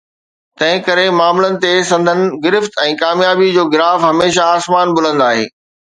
تنهن 0.59 0.79
ڪري، 0.87 1.03
معاملن 1.17 1.59
تي 1.65 1.73
سندن 1.89 2.23
گرفت 2.47 2.81
۽ 2.87 2.95
ڪاميابي 3.03 3.53
جو 3.59 3.69
گراف 3.77 4.07
هميشه 4.11 4.51
آسمان 4.57 4.97
بلند 5.01 5.29
آهي 5.31 5.51